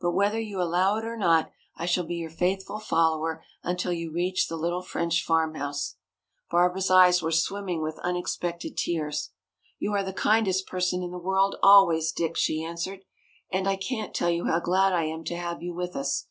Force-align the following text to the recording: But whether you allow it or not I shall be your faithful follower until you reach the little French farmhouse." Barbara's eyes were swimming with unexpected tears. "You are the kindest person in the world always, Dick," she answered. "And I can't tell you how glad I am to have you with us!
But 0.00 0.12
whether 0.12 0.40
you 0.40 0.62
allow 0.62 0.96
it 0.96 1.04
or 1.04 1.14
not 1.14 1.50
I 1.76 1.84
shall 1.84 2.04
be 2.06 2.14
your 2.14 2.30
faithful 2.30 2.78
follower 2.78 3.44
until 3.62 3.92
you 3.92 4.10
reach 4.10 4.48
the 4.48 4.56
little 4.56 4.80
French 4.80 5.22
farmhouse." 5.22 5.96
Barbara's 6.50 6.90
eyes 6.90 7.20
were 7.20 7.30
swimming 7.30 7.82
with 7.82 7.98
unexpected 7.98 8.78
tears. 8.78 9.28
"You 9.78 9.92
are 9.92 10.02
the 10.02 10.14
kindest 10.14 10.66
person 10.66 11.02
in 11.02 11.10
the 11.10 11.18
world 11.18 11.56
always, 11.62 12.12
Dick," 12.12 12.34
she 12.34 12.64
answered. 12.64 13.00
"And 13.52 13.68
I 13.68 13.76
can't 13.76 14.14
tell 14.14 14.30
you 14.30 14.46
how 14.46 14.58
glad 14.60 14.94
I 14.94 15.04
am 15.04 15.22
to 15.24 15.36
have 15.36 15.62
you 15.62 15.74
with 15.74 15.96
us! 15.96 16.24